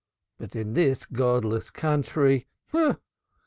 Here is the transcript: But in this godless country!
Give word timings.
But 0.39 0.55
in 0.55 0.73
this 0.73 1.05
godless 1.05 1.69
country! 1.69 2.47